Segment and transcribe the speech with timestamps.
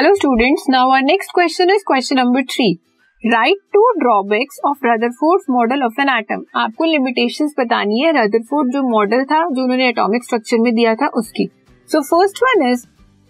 [0.00, 2.66] Hello students now our next question is question number three
[3.24, 8.82] write two drawbacks of Rutherford model of an atom आपको limitations बतानी है Rutherford जो
[8.88, 11.46] model था, जो उन्होंने atomic structure में दिया था, उसकी।
[11.90, 12.86] So first one is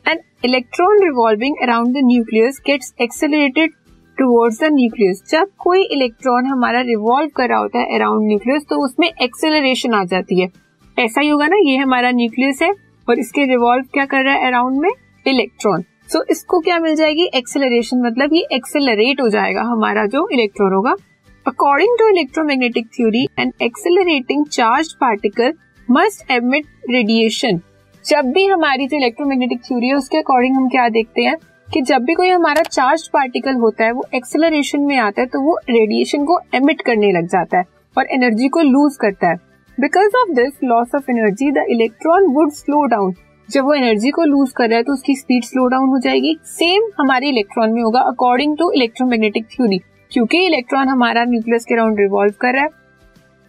[0.07, 3.75] an electron revolving around the nucleus gets accelerated
[4.19, 8.85] towards the nucleus जब कोई इलेक्ट्रॉन हमारा रिवॉल्व कर रहा होता है अराउंड न्यूक्लियस तो
[8.85, 10.49] उसमें एक्सेलरेशन आ जाती है।
[10.97, 12.73] ऐसा ही होगा ना, ये हमारा न्यूक्लियस है
[13.09, 14.91] और इसके रिवॉल्व क्या कर रहा है अराउंड में?
[15.27, 17.29] इलेक्ट्रॉन सो so, इसको क्या मिल जाएगी?
[17.35, 20.95] एक्सेलरेशन मतलब ये एक्सेलरेट हो जाएगा हमारा जो इलेक्ट्रॉन होगा।
[21.47, 25.53] According to electromagnetic theory an accelerating charge particle
[25.89, 27.61] must emit radiation
[28.05, 31.37] जब भी हमारी जो इलेक्ट्रोमैग्नेटिक थ्योरी है उसके अकॉर्डिंग हम क्या देखते हैं?
[31.69, 35.41] कि जब भी कोई हमारा चार्ज पार्टिकल होता है वो एक्सेलरेशन में आता है तो
[35.41, 37.65] वो रेडिएशन को एमिट करने लग जाता है
[37.97, 39.37] और एनर्जी को लूज करता है।
[39.79, 43.15] Because of this loss of energy the electron would slow down
[43.51, 46.37] जब वो एनर्जी को लूज कर रहा है तो उसकी स्पीड स्लो डाउन हो जाएगी।
[46.47, 49.79] सेम हमारे इलेक्ट्रॉन में होगा अकॉर्डिंग टू इलेक्ट्रोमैग्नेटिक थ्योरी
[50.13, 52.79] क्योंकि इलेक्ट्रॉन हमारा न्यूक्लियस के राउंड रिवॉल्व कर रहा है।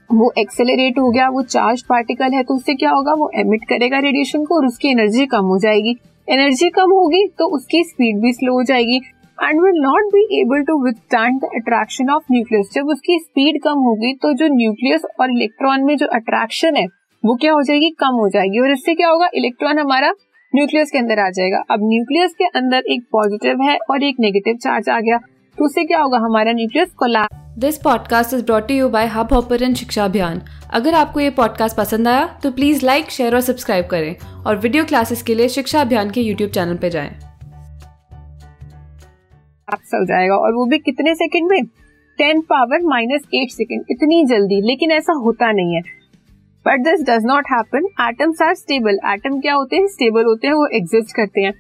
[0.09, 3.13] वो एक्सेलरेट हो गया, वो चार्ज पार्टिकल है तो उससे क्या होगा?
[3.13, 5.95] वो एमिट करेगा रेडिएशन को और उसकी एनर्जी कम हो जाएगी।
[6.27, 8.97] एनर्जी कम होगी तो उसकी स्पीड भी स्लो हो जाएगी।
[9.37, 13.79] And will not be able to withstand the attraction of nucleus जब उसकी स्पीड कम
[13.85, 16.85] होगी तो जो न्यूक्लियस और इलेक्ट्रॉन में जो अट्रैक्शन है
[17.25, 17.89] वो क्या हो जाएगी?
[17.89, 19.27] कम हो जाएगी। और इससे क्या होगा?
[19.33, 20.11] इलेक्ट्रॉन हमारा
[20.55, 24.55] न्यूक्लियस के अंदर आ जाएगा। अब न्यूक्लियस के अंदर एक पॉजिटिव है और एक नेगेटिव
[24.55, 25.17] चार्ज आ गया।
[25.57, 26.17] तो उससे क्या होगा?
[26.17, 30.41] हमारा nucleus collapse this podcast is brought you by hub hopper Shiksha Abhiyan
[30.73, 34.15] अगर आपको ये पॉडकास्ट पसंद आया तो प्लीज़ लाइक शेयर और सब्सक्राइब करें।
[34.47, 37.09] और वीडियो क्लासेस के लिए शिक्षा अभियान के यूट्यूब चैनल पर जाएँ।
[39.69, 41.63] हो जाएगा। और वो भी कितने सेकंड में?
[42.17, 46.00] Ten power minus eight second इतनी जल्दी। लेकिन ऐसा होता नहीं है।
[46.65, 49.87] But this does not happen atoms are stable atom क्या होते हैं?
[49.87, 51.53] स्टेबल होते हैं वो एग्जिस्ट करते हैं।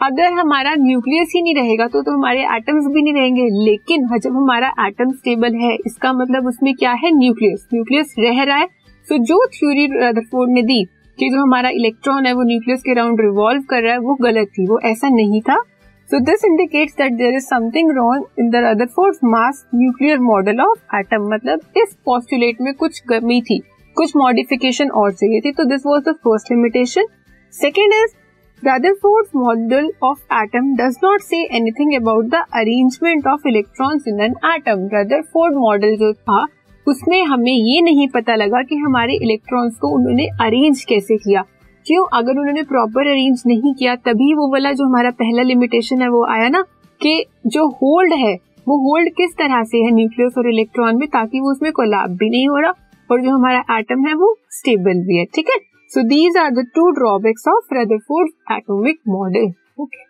[0.00, 4.36] अगर हमारा न्यूक्लियस ही नहीं रहेगा तो, तो हमारे एटम्स भी नहीं रहेंगे। लेकिन जब
[4.36, 7.10] हमारा एटम स्टेबल है इसका मतलब उसमें क्या है?
[7.18, 8.66] न्यूक्लियस न्यूक्लियस रह रहा है।
[9.06, 10.82] तो जो थ्योरी रदरफोर्ड ने दी
[11.18, 14.48] कि जो हमारा इलेक्ट्रॉन है वो न्यूक्लियस के राउंड रिवॉल्व कर रहा है वो गलत
[14.48, 15.60] थी। वो ऐसा नहीं था।
[16.08, 20.96] So this indicates that there is something wrong in the Rutherford mass nuclear model of
[20.96, 23.62] atom मतलब इस पॉस्टुलेट में कुछ कमी थी।
[23.96, 27.06] कुछ मॉडिफिकेशन और चाहिए थी तो this was the first limitation
[27.52, 28.16] second is
[28.62, 34.32] Rutherford's model of atom does not say anything about the arrangement of electrons in an
[34.50, 34.78] atom.
[34.94, 36.46] Rutherford model जो था,
[36.88, 41.44] उसमें हमें ये नहीं पता लगा कि हमारे इलेक्ट्रॉन्स को उन्होंने अरेंज कैसे किया।
[41.86, 42.06] क्यों?
[42.12, 46.26] अगर उन्होंने प्रॉपर अरेंज नहीं किया, तभी वो वाला जो हमारा पहला लिमिटेशन है, वो
[46.26, 46.64] आया ना,
[47.02, 48.34] कि जो होल्ड है,
[48.68, 52.30] वो होल्ड किस तरह से है न्यूक्लियस और इलेक्ट्रॉन में, ताकि वो उसमें कोलाब भी
[52.30, 52.72] नहीं हो रहा।
[53.10, 55.58] और जो हमारा एटम है वो स्टेबल भी है, ठीक है?
[55.90, 59.52] So these are the two drawbacks of Rutherford atomic model
[59.82, 60.04] okay